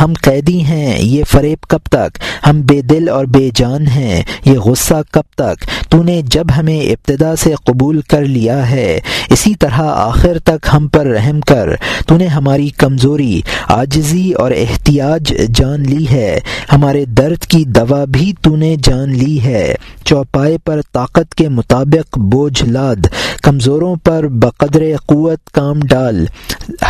[0.00, 4.58] ہم قیدی ہیں، یہ فریب کب تک؟ ہم بے دل اور بے جان ہیں، یہ
[4.58, 9.80] غصہ کب تک؟ تو نے جب ہمیں ابتدا سے قبول کر لیا ہے، اسی طرح
[9.80, 11.68] آخر تک ہم پر رحم کر۔
[12.06, 16.38] تو نے ہماری کمزوری آجزی اور احتیاج جان لی ہے۔
[16.72, 22.18] ہمارے درد کی دوا بھی تو نے جان لی ہے۔ چوپائے پر طاقت کے مطابق
[22.18, 23.06] بوجھ لاد۔
[23.42, 26.26] کمزوروں پر بقدر قوت کام ڈال۔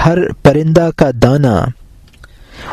[0.04, 1.64] ہر پرندہ کا دانہ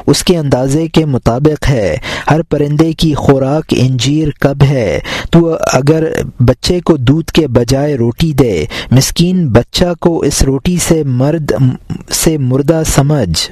[0.08, 1.98] اس کے اندازے کے مطابق ہے۔
[2.32, 5.00] ہر پرندے کی خوراک انجیر کب ہے؟
[5.32, 11.04] تو اگر بچے کو دودھ کے بجائے روٹی دے، مسکین بچہ کو اس روٹی سے
[11.04, 11.52] مرد،
[12.10, 13.52] سے مردہ سمجھ۔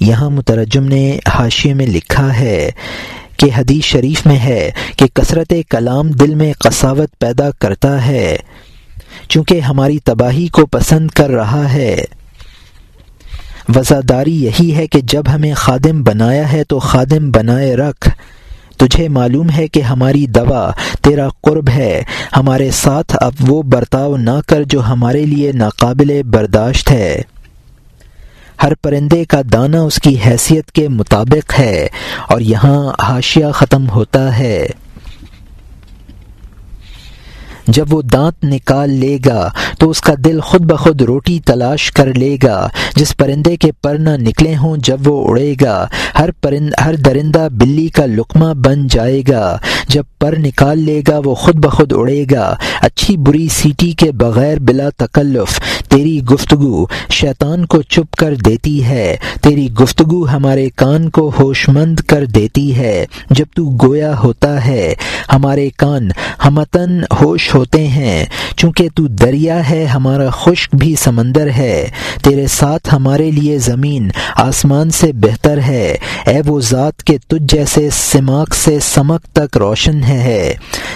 [0.00, 2.70] یہاں مترجم نے حاشیے میں لکھا ہے
[3.36, 8.36] کہ حدیث شریف میں ہے کہ کثرت کلام دل میں قصاوت پیدا کرتا ہے،
[9.28, 12.04] چونکہ ہماری تباہی کو پسند کر رہا ہے۔
[13.68, 18.08] وزاداری یہی ہے کہ جب ہمیں خادم بنایا ہے تو خادم بنائے رکھ۔
[18.76, 20.70] تجھے معلوم ہے کہ ہماری دوا
[21.02, 22.02] تیرا قرب ہے۔
[22.36, 27.22] ہمارے ساتھ اب وہ برتاؤ نہ کر جو ہمارے لیے ناقابل برداشت ہے۔
[28.62, 31.88] ہر پرندے کا دانہ اس کی حیثیت کے مطابق ہے
[32.28, 34.68] اور یہاں حاشیہ ختم ہوتا ہے۔
[37.68, 42.14] جب وہ دانت نکال لے گا تو اس کا دل خود بخود روٹی تلاش کر
[42.14, 45.86] لے گا، جس پرندے کے پر نہ نکلے ہوں جب وہ اڑے گا۔
[46.18, 49.56] ہر پرند، ہر درندہ بلی کا لقمہ بن جائے گا۔
[49.88, 54.58] جب پر نکال لے گا، وہ خود بخود اڑے گا۔ اچھی بری سیٹی کے بغیر
[54.58, 55.60] بلا تکلف۔
[55.94, 62.00] تیری گفتگو شیطان کو چپ کر دیتی ہے۔ تیری گفتگو ہمارے کان کو ہوش مند
[62.00, 64.94] کر دیتی ہے۔ جب تو گویا ہوتا ہے،
[65.32, 66.08] ہمارے کان
[66.44, 68.24] ہمتن ہوش ہوتے ہیں۔
[68.56, 71.90] چونکہ تو دریا ہے، ہمارا خشک بھی سمندر ہے۔
[72.22, 77.88] تیرے ساتھ ہمارے لیے زمین آسمان سے بہتر ہے۔ اے وہ ذات کے تجھ جیسے
[77.92, 80.54] سماک سے سمک تک روشن ہے۔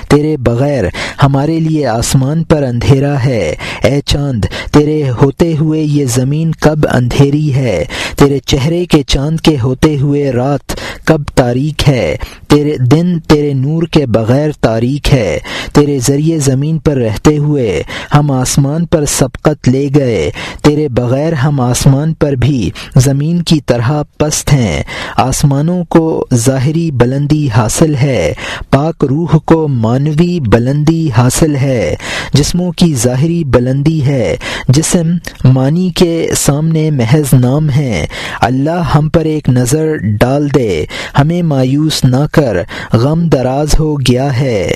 [0.08, 0.84] تیرے بغیر
[1.22, 7.54] ہمارے لیے آسمان پر اندھیرا ہے۔ اے چاند، تیرے ہوتے ہوئے یہ زمین کب اندھیری
[7.54, 7.84] ہے؟
[8.16, 12.16] تیرے چہرے کے چاند کے ہوتے ہوئے رات کب تاریخ ہے؟
[12.48, 15.38] تیرے دن تیرے نور کے بغیر تاریخ ہے۔
[15.72, 17.82] تیرے ذریعے زمین پر رہتے ہوئے
[18.14, 20.30] ہم آسمان پر سبقت لے گئے۔
[20.62, 24.82] تیرے بغیر ہم آسمان پر بھی زمین کی طرح پست ہیں۔
[25.16, 28.32] آسمانوں کو ظاہری بلندی حاصل ہے۔
[28.70, 29.68] پاک روح کو
[29.98, 31.94] مانوی بلندی حاصل ہے،
[32.32, 34.36] جسموں کی ظاہری بلندی ہے۔
[34.68, 38.06] جسم معنی کے سامنے محض نام ہے۔
[38.40, 40.84] اللہ ہم پر ایک نظر ڈال دے،
[41.18, 42.56] ہمیں مایوس نہ کر،
[42.92, 44.70] غم دراز ہو گیا ہے۔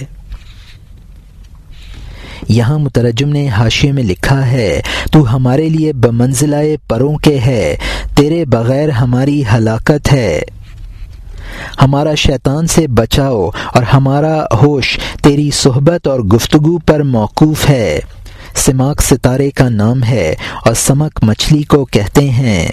[2.48, 7.76] یہاں مترجم نے حاشیے میں لکھا ہے، تو ہمارے لیے بمنزلہ پروں کے ہے،
[8.16, 10.40] تیرے بغیر ہماری ہلاکت ہے۔
[11.82, 18.00] ہمارا شیطان سے بچاؤ اور ہمارا ہوش تیری صحبت اور گفتگو پر موقوف ہے۔
[18.54, 20.34] سماک ستارے کا نام ہے
[20.64, 22.68] اور سمک مچھلی کو کہتے ہیں۔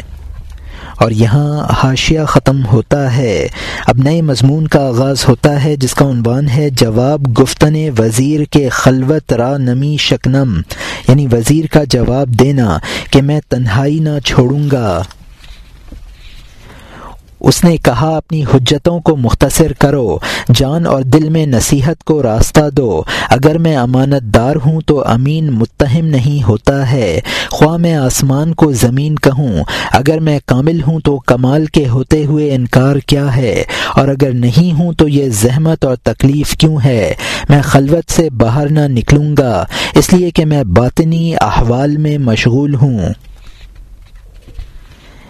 [0.97, 3.47] اور یہاں حاشیہ ختم ہوتا ہے۔
[3.87, 8.69] اب نئے مضمون کا آغاز ہوتا ہے جس کا عنوان ہے جواب گفتن وزیر کے
[8.69, 10.61] خلوت را نمی شکنم۔
[11.07, 12.77] یعنی وزیر کا جواب دینا
[13.11, 15.03] کہ میں تنہائی نہ چھوڑوں گا۔
[17.39, 20.17] اس نے کہا، اپنی حجتوں کو مختصر کرو،
[20.55, 25.51] جان اور دل میں نصیحت کو راستہ دو۔ اگر میں امانت دار ہوں تو امین
[25.51, 27.19] متہم نہیں ہوتا ہے۔
[27.51, 32.55] خواہ میں آسمان کو زمین کہوں، اگر میں کامل ہوں تو کمال کے ہوتے ہوئے
[32.55, 33.63] انکار کیا ہے۔
[33.95, 37.13] اور اگر نہیں ہوں تو یہ زحمت اور تکلیف کیوں ہے؟
[37.49, 39.65] میں خلوت سے باہر نہ نکلوں گا،
[39.95, 42.99] اس لیے کہ میں باطنی احوال میں مشغول ہوں۔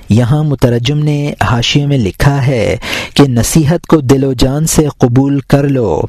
[0.09, 2.77] یہاں مترجم نے حاشیے میں لکھا ہے
[3.13, 6.01] کہ نصیحت کو دل و جان سے قبول کر لو۔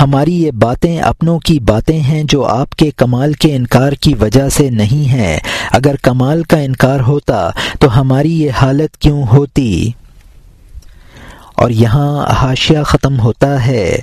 [0.00, 4.48] ہماری یہ باتیں اپنوں کی باتیں ہیں جو آپ کے کمال کے انکار کی وجہ
[4.48, 5.38] سے نہیں ہیں۔
[5.70, 9.90] اگر کمال کا انکار ہوتا تو ہماری یہ حالت کیوں ہوتی؟
[11.54, 13.98] اور یہاں حاشیہ ختم ہوتا ہے۔